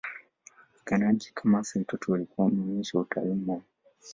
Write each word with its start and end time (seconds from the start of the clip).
Wapiganaji 0.73 1.31
kama 1.35 1.63
Saitoti 1.63 2.11
walikuwa 2.11 2.47
wameonyesha 2.47 2.99
utaalam 2.99 3.49
wao 3.49 3.61